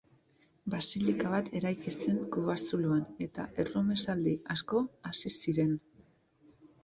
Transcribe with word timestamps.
Basilika 0.73 1.33
bat 1.33 1.51
eraiki 1.59 1.91
zen 2.05 2.15
kobazuloan 2.35 3.03
eta 3.27 3.45
erromesaldi 3.65 4.33
asko 4.57 4.81
hasi 5.11 5.33
ziren. 5.43 5.77